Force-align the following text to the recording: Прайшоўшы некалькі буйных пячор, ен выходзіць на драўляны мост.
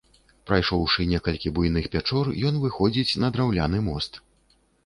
Прайшоўшы 0.51 1.05
некалькі 1.11 1.53
буйных 1.59 1.85
пячор, 1.97 2.33
ен 2.51 2.59
выходзіць 2.67 3.19
на 3.25 3.33
драўляны 3.37 3.87
мост. 3.93 4.23